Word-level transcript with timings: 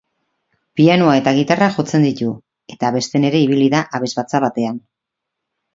Pianoa 0.79 1.17
eta 1.19 1.33
gitarra 1.41 1.67
jotzen 1.77 2.07
ditu 2.09 2.31
eta 2.77 2.91
abesten 2.91 3.29
ere 3.31 3.45
ibili 3.47 3.73
da 3.77 3.87
abesbatza 4.01 4.45
batean. 4.49 4.87